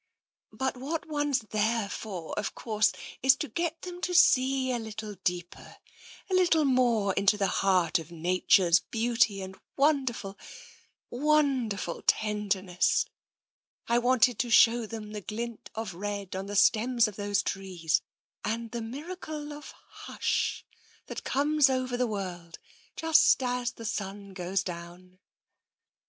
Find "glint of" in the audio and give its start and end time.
15.21-15.93